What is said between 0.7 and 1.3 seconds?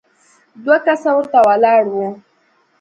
کسه